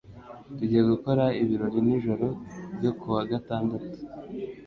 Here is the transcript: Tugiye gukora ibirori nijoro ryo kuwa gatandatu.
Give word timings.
Tugiye 0.55 0.81
gukora 0.91 1.23
ibirori 1.41 1.79
nijoro 1.85 2.27
ryo 2.77 2.91
kuwa 2.99 3.21
gatandatu. 3.31 3.91